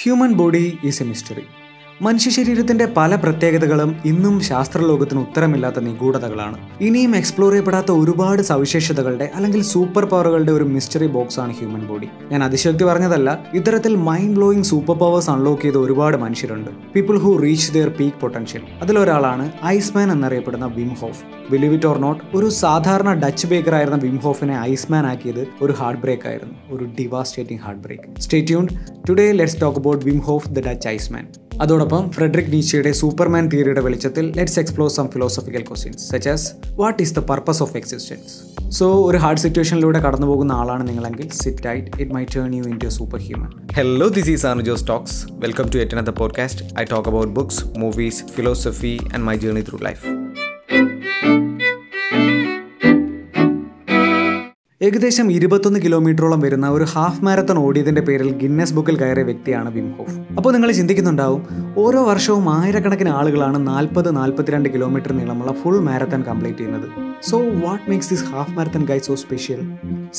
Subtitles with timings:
[0.00, 1.44] Human body is a mystery
[2.02, 6.58] മനുഷ്യ ശരീരത്തിന്റെ പല പ്രത്യേകതകളും ഇന്നും ശാസ്ത്രലോകത്തിന് ഉത്തരമില്ലാത്ത നിഗൂഢതകളാണ്.
[6.80, 12.44] ഇനിയും എക്സ്പ്ലോർ ചെയ്യപ്പെടാത്ത ഒരുപാട് സവിശേഷതകളുടെ അല്ലെങ്കിൽ സൂപ്പർ പവറുകളുടെ ഒരു മിസ്റ്ററി ബോക്സ് ആണ് ഹ്യൂമൻ ബോഡി ഞാൻ
[12.44, 16.70] അതിശക്തി പറഞ്ഞതല്ല ഇത്തരത്തിൽ mind blowing super powers unlock ചെയ്ത ഒരുപാട് മനുഷ്യരുണ്ട്.
[16.94, 21.22] People who reach their peak potential അതിലൊരാളാണ് Iceman എന്നറിയപ്പെടുന്ന Wim Hof
[21.52, 25.98] believe it or not ഒരു സാധാരണ ഡച്ച് ബേക്കർ ആയിരുന്ന വിം ഹോഫിനെ ഐസ്മാൻ ആക്കിയത് ഒരു ഹാർഡ്
[25.98, 26.54] ബ്രേക്ക് ആയിരുന്നു.
[26.70, 28.68] ഒരു devastating heartbreak stay tuned
[29.08, 31.28] today let's talk about Wim Hof the Dutch Iceman
[31.60, 37.14] അതോടൊപ്പം ഫ്രെഡറിക് നീച്ചയുടെ സൂപ്പർമാൻ തിയറിയുടെ വെളിച്ചത്തിൽ let's explore some philosophical questions such as what is
[37.14, 38.34] the purpose of existence
[38.70, 42.88] so ഒരു hard സിറ്റുവേഷനിലൂടെ കടന്നു പോകുന്ന ആളാണ് നിങ്ങളെങ്കിൽ സിറ്റ് ആയിട്ട് it my turn you into
[42.88, 45.10] super human Hello, this is Anu Joe welcome
[45.42, 46.58] Welcome to another another podcast.
[46.74, 50.19] I talk about books, movies, philosophy, and my journey through
[54.86, 60.14] ഏകദേശം ഇരുപത്തൊന്ന് കിലോമീറ്ററോളം വരുന്ന ഒരു ഹാഫ് മാരത്തൺ ഓടിയതിന്റെ പേരിൽ Guinness ബുക്കിൽ കയറിയ വ്യക്തിയാണ് Vim Hoff.
[60.38, 61.42] അപ്പോൾ നിങ്ങൾ ചിന്തിക്കുന്നുണ്ടാവും
[61.82, 66.86] ഓരോ വർഷവും ആയിരക്കണക്കിന് ആളുകളാണ് നാൽപ്പത് നാൽപ്പത്തിരണ്ട് കിലോമീറ്റർ നീളമുള്ള ഫുൾ മാരത്തൺ കംപ്ലീറ്റ് ചെയ്യുന്നത്.
[67.30, 69.60] So what makes this half marathon guy so special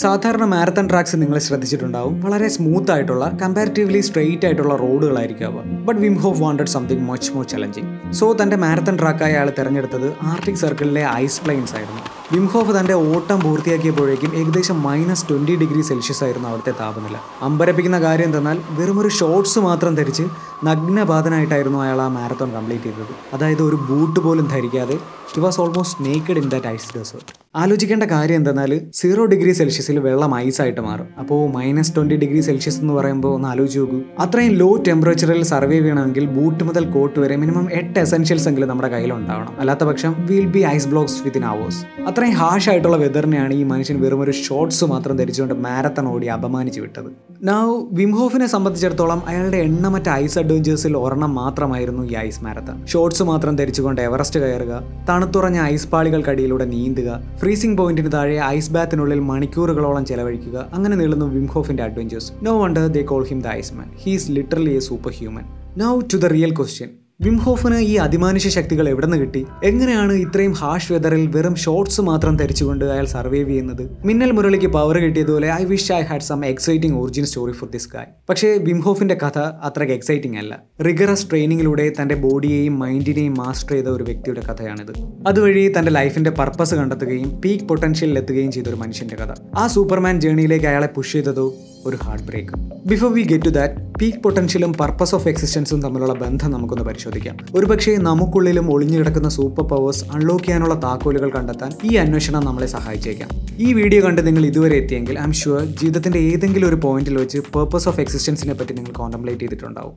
[0.03, 5.57] സാധാരണ മാരത്തൺ ട്രാക്സ് നിങ്ങൾ ശ്രദ്ധിച്ചിട്ടുണ്ടാവും വളരെ സ്മൂത്ത് ആയിട്ടുള്ള കമ്പാരിറ്റീവ്ലി സ്ട്രെയിറ്റ് ആയിട്ടുള്ള റോഡുകളായിരിക്കും അവ.
[5.89, 10.63] But Wim Hof wanted something much more challenging so തന്റെ മാരത്തൺ ട്രാക്കായി അയാൾ തിരഞ്ഞെടുത്തത് ആർട്ടിക്
[10.65, 12.03] സർക്കിളിലെ ഐസ് പ്ലെയിൻസ് ആയിരുന്നു.
[12.33, 17.17] വിംഹോഫ് തന്റെ ഓട്ടം പൂർത്തിയാക്കിയപ്പോഴേക്കും ഏകദേശം മൈനസ് ട്വന്റി ഡിഗ്രി സെൽഷ്യസ് ആയിരുന്നു അവിടുത്തെ താപനില.
[17.41, 20.23] അമ്പരപ്പിക്കുന്ന കാര്യം എന്തെന്നാൽ വെറുമൊരു ഷോർട്സ് മാത്രം ധരിച്ച്
[20.63, 23.13] നഗ്നപാതനായിട്ടായിരുന്നു അയാൾ ആ മാരത്തോൺ കംപ്ലീറ്റ് ചെയ്തത്.
[23.33, 24.93] അതായത് ഒരു ബൂട്ട് പോലും ധരിക്കാതെ.
[24.93, 30.35] It was almost naked in that ice desert ആലോചിക്കേണ്ട കാര്യം എന്തെന്നാൽ സീറോ ഡിഗ്രി സെൽഷ്യസിൽ വെള്ളം
[30.35, 31.07] ഐസായിട്ട് മാറും.
[31.21, 33.99] അപ്പോൾ മൈനസ് ട്വന്റി ഡിഗ്രി സെൽഷ്യസ് എന്ന് പറയുമ്പോൾ ഒന്ന് ആലോചിച്ച് നോക്കൂ.
[34.23, 39.13] അത്രയും ലോ ടെമ്പറേച്ചറിൽ സർവൈവ് ചെയ്യണമെങ്കിൽ ബൂട്ട് മുതൽ കോട്ട് വരെ മിനിമം എട്ട് എസെൻഷ്യൽസ് എങ്കിലും നമ്മുടെ കയ്യിൽ
[39.13, 39.59] ഉണ്ടാവണം.
[39.63, 44.23] അല്ലാത്ത പക്ഷം will be ice blocks within hours അത്രയും ഹാഷ് ആയിട്ടുള്ള വെതറിനെയാണ് ഈ മനുഷ്യൻ വെറും
[44.27, 47.09] ഒരു ഷോർട്സ് മാത്രം ധരിച്ചുകൊണ്ട് മാരത്തൺ ഓടി അപമാനിച്ച് വിട്ടത്.
[47.51, 47.67] നൗ
[47.99, 54.39] വിംഹോഫിനെ സംബന്ധിച്ചിടത്തോളം അയാളുടെ എണ്ണമറ്റ ഐസ് അഡ്വഞ്ചേഴ്സിൽ ഒരെണ്ണം മാത്രമായിരുന്നു ഈ ഐസ് മാരത്തൺ ഷോർട്സ് മാത്രം ധരിച്ചുകൊണ്ട് എവറസ്റ്റ്
[54.39, 54.73] കയറുക
[55.09, 60.69] തണുത്തുറഞ്ഞ ഐസ് പാളികൾക്കടിയിലൂടെ നീന്തുക ഫ്രീസിംഗ് പോയിന്റിന് താഴെ ഐസ് ബാത്തിനുള്ളിൽ മണിക്കൂറുകളോളം ചെലവഴിക്കുക.
[60.73, 65.11] അങ്ങനെ നീളുന്നു വിംഹോഫിന്റെ adventures no wonder they call him the Iceman he's literally a super
[65.11, 65.43] human
[65.77, 66.89] now to the real question
[67.23, 69.45] വിംഹോഫിന് ഈ അതിമാനുഷ്യ ശക്തികൾ എവിടെ നിന്ന് കിട്ടി?
[69.63, 74.05] എങ്ങനെയാണ് ഇത്രയും ഹാഷ് വെതറിൽ വെറും ഷോർട്സ് മാത്രം ധരിച്ചുകൊണ്ട് അയാൾ സർവൈവ് ചെയ്യുന്നത്?
[74.05, 78.05] മിന്നൽ മുരളിക്ക് power കിട്ടിയതുപോലെ I wish I had some exciting origin story for this guy
[78.29, 80.63] പക്ഷേ വിംഹോഫിന്റെ കഥ അത്രയ്ക്ക് എക്സൈറ്റിംഗ് അല്ല.
[80.87, 84.93] റിഗറസ് ട്രെയിനിങ്ങിലൂടെ തന്റെ ബോഡിയെയും മൈൻഡിനെയും മാസ്റ്റർ ചെയ്ത ഒരു വ്യക്തിയുടെ കഥയാണിത്.
[85.27, 89.57] അതുവഴി തന്റെ ലൈഫിന്റെ പർപ്പസ് കണ്ടെത്തുകയും പീക്ക് പൊട്ടൻഷ്യലിൽ എത്തുകയും ചെയ്ത ഒരു മനുഷ്യന്റെ കഥ.
[89.57, 91.53] ആ സൂപ്പർമാൻ ജേണിയിലേക്ക് അയാളെ പുഷ് ചെയ്തതോ
[91.85, 92.53] ഒരു heartbreak
[92.87, 97.37] before we get to that peak പൊട്ടൻഷ്യലും purpose of എക്സിസ്റ്റൻസും തമ്മിലുള്ള ബന്ധം നമുക്കൊന്ന് പരിശോധിക്കാം.
[97.55, 103.29] ഒരുപക്ഷേ നമുക്കുള്ളിലും ഒളിഞ്ഞു കിടക്കുന്ന സൂപ്പർ പവേഴ്സ് അൺലോക്ക് ചെയ്യാനുള്ള താക്കോലുകൾ കണ്ടെത്താൻ ഈ അന്വേഷണം നമ്മളെ സഹായിച്ചേക്കാം.
[103.59, 107.87] ഈ വീഡിയോ കണ്ട് നിങ്ങൾ ഇതുവരെ എത്തിയെങ്കിൽ ഐ എം ഷുവർ ജീവിതത്തിന്റെ ഏതെങ്കിലും ഒരു പോയിന്റിൽ വെച്ച് പർപ്പസ്
[107.87, 109.93] ഓഫ് എക്സിസ്റ്റൻസിനെ പറ്റി നിങ്ങൾ കോൺടംപ്ലേറ്റ് ചെയ്തിട്ടുണ്ടാവും.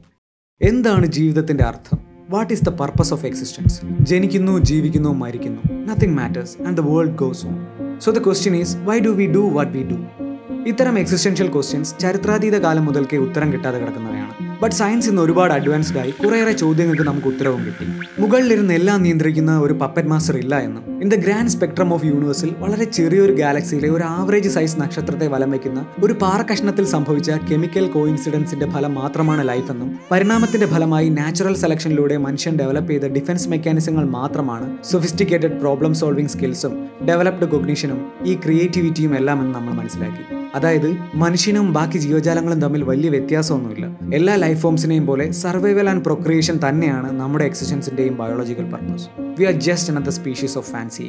[0.62, 1.98] എന്താണ് ജീവിതത്തിന്റെ അർത്ഥം?
[2.30, 5.60] What is the purpose of existence ജനിക്കുന്നു ജീവിക്കുന്നു മരിക്കുന്നു.
[5.86, 7.66] Nothing matters and the world goes on
[7.98, 10.23] so the question is why do we do what we do
[10.66, 14.60] ഇത്തരം എക്സിസ്റ്റൻഷ്യൽ ക്വസ്റ്റ്യൻസ് ചരിത്രാതീത കാലം മുതൽക്കേ ഉത്തരം കിട്ടാതെ കിടക്കുന്നവയാണ്.
[14.62, 17.86] ബട്ട് സയൻസ് ഇന്ന് ഒരുപാട് അഡ്വാൻസ്ഡ് ആയി കുറേയേറെ ചോദ്യങ്ങൾക്ക് നമുക്ക് ഉത്തരവും കിട്ടി.
[18.18, 22.84] മുകളിലിരുന്ന് എല്ലാം നിയന്ത്രിക്കുന്ന ഒരു പപ്പറ്റ് മാസ്റ്റർ ഇല്ല എന്നും in the grand spectrum of യൂണിവേഴ്സിൽ വളരെ
[22.84, 29.48] ചെറിയൊരു ഗാലക്സിയിലെ ഒരു ആവറേജ് സൈസ് നക്ഷത്രത്തെ വലം വയ്ക്കുന്ന ഒരു പാറക്കഷ്ണത്തിൽ സംഭവിച്ച കെമിക്കൽ കോയിൻസിഡൻസിന്റെ ഫലം മാത്രമാണ്
[29.48, 36.30] ലൈഫ് എന്നും പരിണാമത്തിന്റെ ഫലമായി നാച്ചുറൽ സെലക്ഷനിലൂടെ മനുഷ്യൻ ഡെവലപ്പ് ചെയ്ത ഡിഫൻസ് മെക്കാനിസങ്ങൾ മാത്രമാണ് സൊഫിസ്റ്റിക്കേറ്റഡ് പ്രോബ്ലം സോൾവിംഗ്
[36.30, 40.24] സ്കിൽസും ഡെവലപ്ഡ് കൊഗ്നീഷനും ഈ ക്രിയേറ്റിവിറ്റിയും എല്ലാം എന്ന് നമ്മൾ മനസ്സിലാക്കി.
[40.54, 43.86] അതായത് മനുഷ്യനും ബാക്കി ജീവജാലങ്ങളും തമ്മിൽ വലിയ വ്യത്യാസമൊന്നുമില്ല.
[44.14, 49.06] എല്ലാ ലൈഫ് ഫോംസിനെയും പോലെ സർവൈവൽ ആൻഡ് പ്രൊക്രിയേഷൻ തന്നെയാണ് നമ്മുടെ എക്സിസ്റ്റൻസിന്റെയും biological purpose
[49.38, 51.06] we are just another species of fancy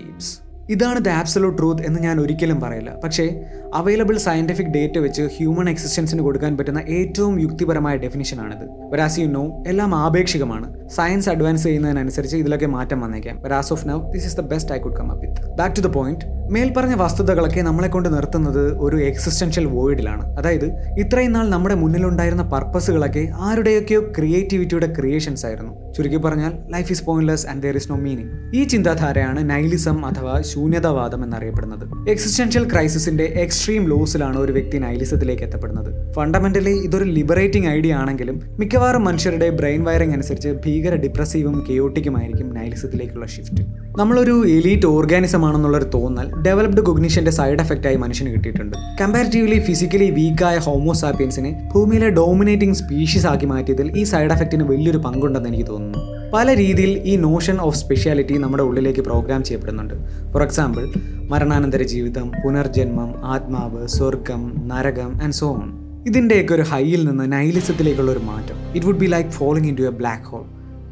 [0.69, 2.91] ഇതാണ് ദ ആബ്സലൂട്ട് ട്രൂത്ത് എന്ന് ഞാൻ ഒരിക്കലും പറയില്ല.
[3.03, 3.25] പക്ഷേ
[3.73, 8.63] അവൈലബിൾ സയന്റിഫിക് ഡേറ്റ വെച്ച് ഹ്യൂമൻ എക്സിസ്റ്റൻസിന് കൊടുക്കാൻ പറ്റുന്ന ഏറ്റവും യുക്തിപരമായ ഡെഫിനിഷനാണിത്.
[8.91, 10.89] വരാസ് യു നോ എല്ലാം ആപേക്ഷികമാണ്.
[10.89, 13.41] സയൻസ് അഡ്വാൻസ് ചെയ്യുന്നതിനനുസരിച്ച് ഇതിലൊക്കെ മാറ്റം വന്നേക്കാം.
[13.41, 15.87] As of now this is the best I could come up with back to the
[15.87, 20.66] point മേൽപ്പറഞ്ഞ വസ്തുതകളൊക്കെ നമ്മളെ കൊണ്ട് നിർത്തുന്നത് ഒരു എക്സിസ്റ്റൻഷ്യൽ വോയിഡിലാണ് അതായത്
[21.00, 25.93] ഇത്രയും നാൾ നമ്മുടെ മുന്നിലുണ്ടായിരുന്ന പർപ്പസുകളൊക്കെ ആരുടെയൊക്കെയോ ക്രിയേറ്റിവിറ്റിയുടെ ക്രിയേഷൻസ് ആയിരുന്നു.
[25.93, 31.23] ചുരുക്കി പറഞ്ഞാൽ life is pointless and there is no meaning ഈ ചിന്താധാരയാണ് നൈലിസം അഥവാ ശൂന്യതാവാദം
[31.23, 32.09] എന്നറിയപ്പെടുന്നത്.
[32.09, 36.11] എക്സിസ്റ്റൻഷ്യൽ ക്രൈസിസിന്റെ എക്സ്ട്രീം ലോസിലാണ് ഒരു വ്യക്തി നൈലിസത്തിലേക്ക് എത്തപ്പെടുന്നത്.
[36.14, 43.64] ഫണ്ടമെന്റലി ഇതൊരു ലിബറേറ്റിംഗ് ഐഡിയ ആണെങ്കിലും മിക്കവാറും മനുഷ്യരുടെ ബ്രെയിൻ വയറിംഗ് അനുസരിച്ച് ഭീകര ഡിപ്രസീവും കെയോട്ടിക്കുമായിരിക്കും നൈലിസത്തിലേക്കുള്ള ഷിഫ്റ്റ്
[43.97, 48.78] നമ്മളൊരു എലീറ്റ് ഓർഗാനിസം ആണെന്നുള്ളൊരു തോന്നൽ ഡെവലപ്ഡ് കൊഗ്നീഷന്റെ സൈഡ് എഫക്റ്റ് ആയി മനുഷ്യന് കിട്ടിയിട്ടുണ്ട്.
[49.02, 55.70] കമ്പാരിറ്റീവ്ലി ഫിസിക്കലി വീക്കായ ഹോമോസാപ്പിയൻസിനെ ഭൂമിയിലെ ഡോമിനേറ്റിംഗ് സ്പീഷീസ് ആക്കി മാറ്റിയതിൽ ഈ സൈഡ് എഫക്റ്റിന് വലിയൊരു പങ്കുണ്ടെന്ന് എനിക്ക്
[55.70, 56.32] തോന്നുന്നു.
[56.34, 59.93] പല രീതിയിൽ ഈ നോഷൻ ഓഫ് സ്പെഷ്യാലിറ്റി നമ്മുടെ ഉള്ളിലേക്ക് പ്രോഗ്രാം ചെയ്യപ്പെടുന്നുണ്ട്.
[60.34, 60.93] ഫോർ എക്സാമ്പിൾ
[61.29, 65.70] മരണാനന്തര ജീവിതം പുനർജന്മം ആത്മാവ് സ്വർഗം നരകം ആൻഡ് സോ ഓൺ
[66.08, 68.58] ഇതിന്റെയൊക്കെ ഒരു ഹൈയിൽ നിന്ന് നൈലിസത്തിലേക്കുള്ള ഒരു മാറ്റം.
[68.76, 70.46] It would be like falling into a black hole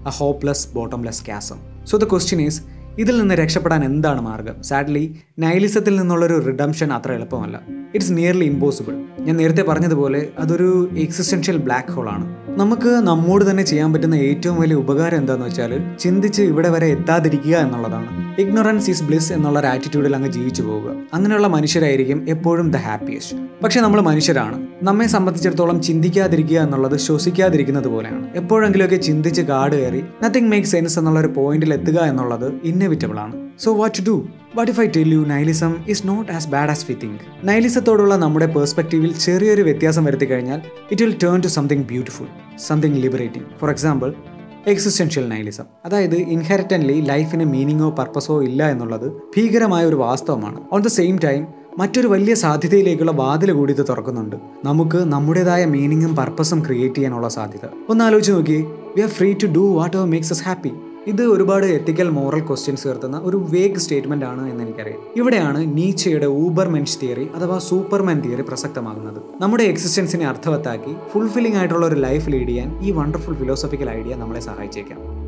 [0.07, 2.61] a hopeless bottomless chasm so the question is
[2.99, 4.63] ഇതിൽ നിന്ന് രക്ഷപ്പെടാൻ എന്താണ് മാർഗം?
[4.63, 7.82] സാഡ്ലി നൈലിസത്തിൽ നിന്നുള്ളൊരു റിഡംഷൻ അത്ര എളുപ്പമല്ല.
[7.95, 12.35] ഇറ്റ്സ് നിയർലി ഇമ്പോസിബിൾ ഞാൻ നേരത്തെ പറഞ്ഞതുപോലെ അതൊരു എക്സിസ്റ്റൻഷ്യൽ ബ്ലാക്ക് ഹോൾ ആണ്.
[12.47, 18.41] നമുക്ക് നമ്മോട് തന്നെ ചെയ്യാൻ പറ്റുന്ന ഏറ്റവും വലിയ ഉപകാരം എന്താണെന്ന് വെച്ചാൽ ചിന്തിച്ച് ഇവിടെ വരെ എത്താതിരിക്കുക എന്നുള്ളതാണ്.
[18.41, 20.95] ഇഗ്നോറൻസ് ഈസ് ബ്ലിസ് എന്നുള്ള ഒരു ആറ്റിറ്റ്യൂഡിൽ അങ്ങ് ജീവിച്ചു പോവുക.
[21.13, 24.67] അങ്ങനെയുള്ള മനുഷ്യരായിരിക്കും എപ്പോഴും ദ ഹാപ്പിയസ്റ്റ് പക്ഷെ നമ്മൾ മനുഷ്യരാണ്.
[24.83, 28.27] നമ്മെ സംബന്ധിച്ചിടത്തോളം ചിന്തിക്കാതിരിക്കുക എന്നുള്ളത് ശ്വസിക്കാതിരിക്കുന്നത് പോലെയാണ്.
[28.35, 33.42] എപ്പോഴെങ്കിലുമൊക്കെ ചിന്തിച്ച് കാട് കയറി നത്തിങ് മേക്ക് സെൻസ് എന്നുള്ള ഒരു പോയിന്റിൽ എത്തുക എന്നുള്ളത് ഇന്നവിറ്റബിൾ ആണ്.
[33.59, 36.85] So what to do what if I tell you nihilism is not as bad as
[36.89, 40.61] we think നൈലിസത്തോടുള്ള നമ്മുടെ പേഴ്സ്പെക്റ്റീവിൽ ചെറിയൊരു വ്യത്യാസം വരുത്തി കഴിഞ്ഞാൽ
[40.91, 42.25] it will turn to something beautiful
[42.57, 44.13] something liberating for example
[44.67, 50.59] existential nihilism അതായത് ഇൻഹെറിറ്റന്റ്ലി ലൈഫിന് മീനിങ്ങോ പർപ്പസോ ഇല്ല എന്നുള്ളത് ഭീകരമായ ഒരു വാസ്തവമാണ്.
[50.73, 51.47] ഓൺ ദ സെയിം ടൈം
[51.77, 54.35] മറ്റൊരു വലിയ സാധ്യതയിലേക്കുള്ള വാതിൽ കൂടി ഇത് തുറക്കുന്നുണ്ട്.
[54.65, 57.69] നമുക്ക് നമ്മുടേതായ മീനിങ്ങും പർപ്പസും ക്രിയേറ്റ് ചെയ്യാനുള്ള സാധ്യത.
[57.89, 58.65] ഒന്ന് ആലോചിച്ച് നോക്കി
[58.95, 60.71] we are free to do whatever makes us happy
[61.07, 66.67] ഇത് ഒരുപാട് എത്തിക്കൽ മോറൽ ക്വസ്റ്റ്യൻസ് ഉയർത്തുന്ന ഒരു വേഗ് സ്റ്റേറ്റ്മെന്റ് ആണ് എന്ന് എനിക്കറിയാം ഇവിടെയാണ് നീച്ചയുടെ ഊബർ
[66.67, 69.21] മെൻസ് തിയറി അഥവാ സൂപ്പർമാൻ തിയറി പ്രസക്തമാകുന്നത്.
[69.41, 75.22] നമ്മുടെ എക്സിസ്റ്റൻസിനെ അർത്ഥവത്താക്കി ഫുൾഫില്ലിംഗ് ആയിട്ടുള്ള ഒരു ലൈഫ് ലീഡ് ചെയ്യാൻ ഈ വണ്ടർഫുൾ ഫിലോസഫിക്കൽ ഐഡിയ നമ്മളെ സഹായിച്ചേക്കാം.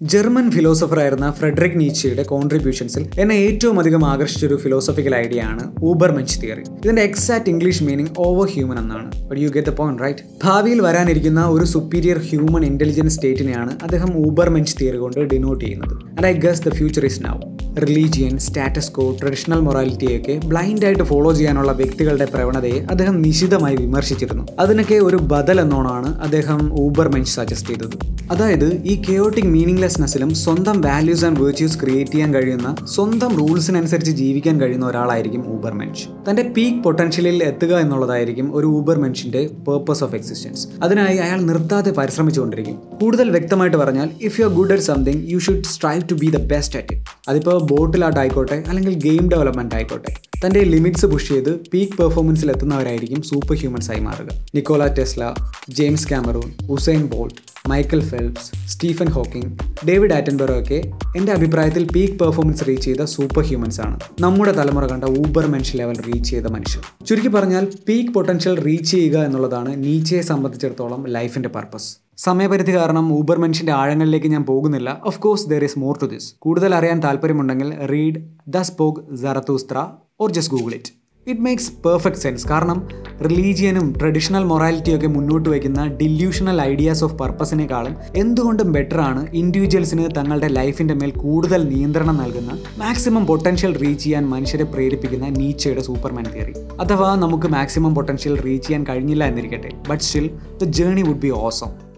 [0.00, 6.40] ജർമ്മൻ ഫിലോസഫറായിരുന്ന ഫ്രെഡറിക് നീച്ചയുടെ കോൺട്രിബ്യൂഷൻസിൽ എന്നെ ഏറ്റവും അധികം ആകർഷിച്ച ഒരു ഫിലോസഫിക്കൽ ഐഡിയ ആണ് ഊബർ മെഞ്ച്
[6.42, 9.08] തിയറി ഇതിന്റെ exact English meaning over human എന്നാണ്.
[9.28, 14.50] But you get the point right ഭാവിയിൽ വരാനിരിക്കുന്ന ഒരു സുപ്പീരിയർ ഹ്യൂമൻ ഇന്റലിജൻസ് സ്റ്റേറ്റിനെയാണ് അദ്ദേഹം ഊബർ
[14.56, 15.94] മെഞ്ച് തിയറി കൊണ്ട് ഡിനോട്ട് ചെയ്യുന്നത്.
[16.16, 17.36] And I guess the future is now
[17.78, 24.46] religion status quo traditional മൊറാലിറ്റിയൊക്കെ ബ്ലൈൻഡായിട്ട് ഫോളോ ചെയ്യാനുള്ള വ്യക്തികളുടെ പ്രവണതയെ അദ്ദേഹം നിശിതമായി വിമർശിച്ചിരുന്നു.
[24.58, 27.96] അതിനൊക്കെ ഒരു ബദൽ എന്നോണാണ് അദ്ദേഹം ഊബർ മെൻസ് സജസ്റ്റ് ചെയ്തത്.
[28.30, 34.86] അതായത് ഈ കെയോട്ടിക് മീനിങ്ലെസ്നെസ്സിലും സ്വന്തം വാല്യൂസ് ആൻഡ് വേർച്യൂസ് ക്രിയേറ്റ് ചെയ്യാൻ കഴിയുന്ന സ്വന്തം റൂൾസിനനുസരിച്ച് ജീവിക്കാൻ കഴിയുന്ന
[34.86, 41.16] ഒരാളായിരിക്കും ഊബർ മെൻഷ് തന്റെ പീക്ക് പൊട്ടൻഷ്യലിൽ എത്തുക എന്നുള്ളതായിരിക്കും ഒരു ഊബർ മെൻഷിന്റെ പേർപ്പസ് ഓഫ് എക്സിസ്റ്റൻസ് അതിനായി
[41.16, 42.76] അയാൾ നിർത്താതെ പരിശ്രമിച്ചുകൊണ്ടിരിക്കും.
[43.02, 46.36] കൂടുതൽ വ്യക്തമായിട്ട് പറഞ്ഞാൽ if you are good at something you should strive to be the
[46.36, 50.12] best at it അതിപ്പോൾ ബോട്ടിലാട്ട് ആയിക്കോട്ടെ അല്ലെങ്കിൽ ഗെയിം ഡെവലപ്മെന്റ് ആയിക്കോട്ടെ
[50.46, 54.28] തന്റെ ലിമിറ്റ്സ് പുഷ് ചെയ്ത് പീക്ക് പെർഫോമൻസിൽ എത്തുന്നവരായിരിക്കും സൂപ്പർ ഹ്യൂമൻസ് ആയി മാറുക.
[54.54, 55.34] Nikola Tesla
[55.68, 59.50] James Cameron Usain Bolt Michael Phelps Stephen Hawking
[59.88, 60.80] David Attenborough ഒക്കെ
[61.16, 65.96] എന്റെ അഭിപ്രായത്തിൽ പീക്ക് പെർഫോമൻസ് റീച്ച് ചെയ്ത സൂപ്പർ ഹ്യൂമൻസ് ആണ് നമ്മുടെ തലമുറ കണ്ട ഊബർ മെൻഷൻ ലെവൽ
[66.08, 66.82] റീച്ച് ചെയ്ത മനുഷ്യർ.
[67.06, 72.03] ചുരുക്കി പറഞ്ഞാൽ പീക്ക് പൊട്ടൻഷ്യൽ റീച്ച് ചെയ്യുക എന്നുള്ളതാണ് നീച്ചയെ സംബന്ധിച്ചിടത്തോളം ലൈഫിന്റെ പർപ്പസ്.
[72.18, 75.00] സമയപരിധി കാരണം ഊബർ മെൻഷന്റെ ആഴങ്ങളിലേക്ക് ഞാൻ പോകുന്നില്ല.
[75.04, 79.78] Of course there is more to this കൂടുതൽ അറിയാൻ താല്പര്യമുണ്ടെങ്കിൽ read the spoke Zarathustra
[80.20, 80.92] or just Google it
[81.26, 82.78] it makes perfect sense കാരണം
[83.22, 90.46] റിലീജിയനും ട്രഡീഷണൽ മൊറാലിറ്റിയും ഒക്കെ മുന്നോട്ട് വയ്ക്കുന്ന ഡില്യൂഷണൽ ഐഡിയാസ് ഓഫ് പർപ്പസിനേക്കാളും എന്തുകൊണ്ടും ബെറ്റർ ആണ് ഇൻഡിവിജ്വൽസിന് തങ്ങളുടെ
[90.48, 97.14] ലൈഫിന്റെ മേൽ കൂടുതൽ നിയന്ത്രണം നൽകുന്ന മാക്സിമം പൊട്ടൻഷ്യൽ റീച്ച് ചെയ്യാൻ മനുഷ്യരെ പ്രേരിപ്പിക്കുന്ന നീച്ചയുടെ സൂപ്പർമാൻ തിയറി അഥവാ
[97.14, 99.72] നമുക്ക് മാക്സിമം പൊട്ടൻഷ്യൽ റീച്ച് ചെയ്യാൻ കഴിഞ്ഞില്ല എന്നിരിക്കട്ടെ.
[99.88, 100.30] But still
[100.62, 101.93] the journey would be awesome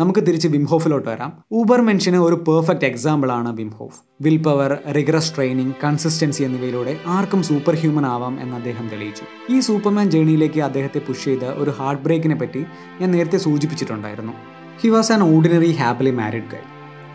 [0.00, 1.30] നമുക്ക് തിരിച്ച് വിംഹോഫിലോട്ട് വരാം.
[1.58, 3.98] ഊബർ മെൻഷന് ഒരു പെർഫെക്റ്റ് എക്സാമ്പിൾ ആണ് Wim Hof
[4.46, 9.24] willpower rigorous training consistency എന്നിവയിലൂടെ ആർക്കും സൂപ്പർ ഹ്യൂമൻ ആവാം എന്ന് അദ്ദേഹം തെളിയിച്ചു.
[9.54, 12.62] ഈ സൂപ്പർമാൻ ജേണിയിലേക്ക് അദ്ദേഹത്തെ പുഷ് ചെയ്ത ഒരു ഹാർട്ട് ബ്രേക്കിനെ പറ്റി
[13.00, 14.34] ഞാൻ നേരത്തെ സൂചിപ്പിച്ചിട്ടുണ്ടായിരുന്നു.
[14.82, 16.62] He was an ordinary happily married guy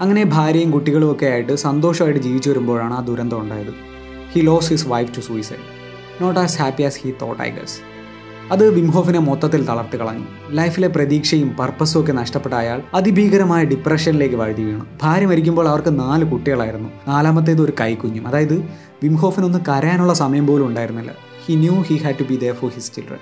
[0.02, 3.74] അങ്ങനെ ഭാര്യയും കുട്ടികളും ഒക്കെ ആയിട്ട് സന്തോഷമായിട്ട് ജീവിച്ചു വരുമ്പോഴാണ് ആ ദുരന്തം ഉണ്ടായത്.
[4.34, 5.68] He lost his wife to suicide
[6.24, 7.78] not as happy as he thought I guess
[8.51, 10.25] അത് വിംഹോഫിനെ മൊത്തത്തിൽ തളർത്തി കളഞ്ഞു.
[10.51, 14.86] ലൈഫിലെ പ്രതീക്ഷയും പർപ്പസും ഒക്കെ നഷ്ടപ്പെട്ട അയാൾ അതിഭീകരമായ ഡിപ്രഷനിലേക്ക് വഴുതി വീണു.
[15.03, 16.89] ഭാര്യ മരിക്കുമ്പോൾ അവർക്ക് നാല് കുട്ടികളായിരുന്നു.
[17.08, 18.27] നാലാമത്തേത് ഒരു കൈക്കുഞ്ഞും.
[18.27, 18.63] അതായത്
[19.03, 21.12] വിംഹോഫിനൊന്ന് കരയാനുള്ള സമയം പോലും ഉണ്ടായിരുന്നില്ല.
[21.46, 23.17] He knew he had to be there for his children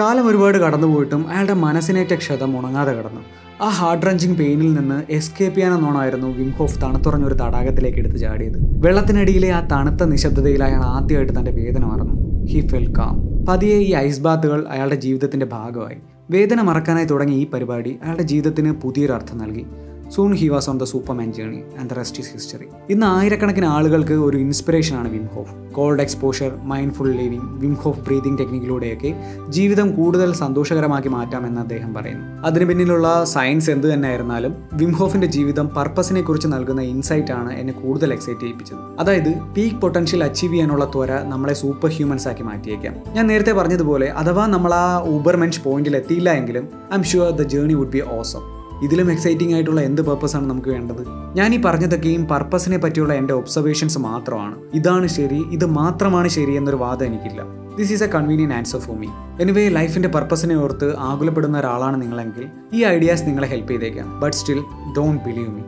[0.00, 3.20] കാലം ഒരുപാട് കടന്നുപോയിട്ടും അയാളുടെ മനസ്സിനേറ്റ ക്ഷതം ഉണങ്ങാതെ കിടന്നു.
[3.62, 8.58] ആ ഹാർഡ് റഞ്ചിങ് പെയിനിൽ നിന്ന് എസ്കേപ്പ് ചെയ്യാനെന്നോണായിരുന്നു വിംഹോഫ് തണുത്തുറഞ്ഞൊരു തടാകത്തിലേക്ക് എടുത്ത് ചാടിയത്.
[8.60, 12.46] വെള്ളത്തിനടിയിലെ ആ തണുത്ത നിശബ്ദതയിൽ അയാൾ ആദ്യമായിട്ട് തന്റെ വേദന മറന്നു.
[12.46, 15.96] ഹി ഫെൽ കാം പതിയെ ഈ ഐസ് ബാത്തുകൾ അയാളുടെ ജീവിതത്തിന്റെ ഭാഗമായി.
[16.30, 19.66] വേദന മറക്കാനായി തുടങ്ങിയ ഈ പരിപാടി അയാളുടെ ജീവിതത്തിന് പുതിയൊരു അർത്ഥം നൽകി.
[20.10, 24.12] Soon he was on the superman journey and the rest is history ഇന്ന് ആയിരക്കണക്കിന് ആളുകൾക്ക്
[24.12, 29.16] ഒരു ഇൻസ്പിറേഷനാണ് Wim Hof cold exposure mindful living Wim Hof breathing ടെക്നിക്കിലൂടെയൊക്കെ
[29.48, 32.42] ജീവിതം കൂടുതൽ സന്തോഷകരമാക്കി മാറ്റാമെന്ന് അദ്ദേഹം പറയുന്നു.
[32.46, 38.12] അതിന് പിന്നിലുള്ള സയൻസ് എന്ത് തന്നെ ആയിരുന്നാലും വിംഹോഫിന്റെ ജീവിതം പർപ്പസിനെ കുറിച്ച് നൽകുന്ന ഇൻസൈറ്റ് ആണ് എന്നെ കൂടുതൽ
[38.12, 38.78] എക്സൈറ്റ് ചെയ്യിപ്പിച്ചത്.
[38.98, 42.94] അതായത് പീക്ക് പൊട്ടൻഷ്യൽ അച്ചീവ് ചെയ്യാനുള്ള ത്വര നമ്മളെ സൂപ്പർ ഹ്യൂമൻസ് ആക്കി മാറ്റിയേക്കാം.
[43.12, 47.88] ഞാൻ നേരത്തെ പറഞ്ഞതുപോലെ അഥവാ നമ്മൾ ആ ഊബർമെൻഷ് പോയിന്റിൽ എത്തിയില്ല എങ്കിലും I'm sure the journey would
[47.88, 51.04] be awesome ഇതിലും എക്സൈറ്റിംഗ് ആയിട്ടുള്ള എന്ത് പർപ്പസാണ് നമുക്ക് വേണ്ടത്?
[51.34, 54.54] ഞാൻ ഈ പറഞ്ഞതൊക്കെയും പർപ്പസിനെ പറ്റിയുള്ള എന്റെ ഒബ്സർവേഷൻസ് മാത്രമാണ്.
[54.74, 57.42] ഇതാണ് ശരി ഇത് മാത്രമാണ് ശരി എന്നൊരു വാദം എനിക്കില്ല.
[57.78, 59.06] This is a convenient answer for me
[59.40, 64.20] anyway ലൈഫിന്റെ പർപ്പസിനെ ഓർത്ത് ആകുലപ്പെടുന്ന ഒരാളാണ് നിങ്ങളെങ്കിൽ ഈ ഐഡിയാസ് നിങ്ങളെ ഹെൽപ്പ് ചെയ്തേക്കാം.
[64.20, 64.62] But still
[64.96, 65.60] don't believe me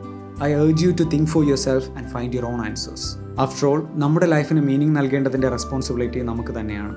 [0.43, 4.25] I urge you to think for yourself and find your own answers after all നമ്മുടെ
[4.25, 6.95] ലൈഫിന് മീനിങ് നൽകേണ്ടതിന്റെ റെസ്പോൺസിബിലിറ്റി നമുക്ക് തന്നെയാണ്.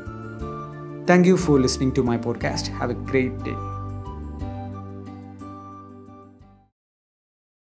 [1.10, 3.73] Thank you for listening to my podcast have a great day